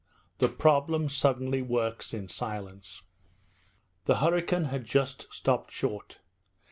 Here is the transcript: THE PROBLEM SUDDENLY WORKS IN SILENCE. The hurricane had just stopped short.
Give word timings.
THE 0.39 0.49
PROBLEM 0.49 1.09
SUDDENLY 1.09 1.61
WORKS 1.61 2.11
IN 2.11 2.27
SILENCE. 2.27 3.03
The 4.05 4.15
hurricane 4.17 4.63
had 4.65 4.83
just 4.83 5.31
stopped 5.31 5.69
short. 5.69 6.21